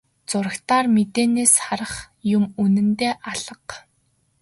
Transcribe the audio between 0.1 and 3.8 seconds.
Зурагтаар мэдээнээс харах юм үнэндээ алга.